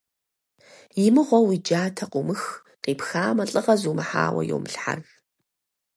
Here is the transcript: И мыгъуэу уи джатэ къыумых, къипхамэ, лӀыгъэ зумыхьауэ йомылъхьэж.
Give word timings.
И 1.05 1.07
мыгъуэу 1.13 1.45
уи 1.47 1.57
джатэ 1.65 2.05
къыумых, 2.11 2.43
къипхамэ, 2.83 3.43
лӀыгъэ 3.51 3.75
зумыхьауэ 3.81 4.41
йомылъхьэж. 4.49 5.03